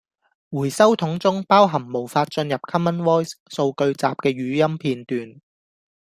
[0.49, 5.39] 回收桶中包含無法進入 Common Voice 數據集既語音片段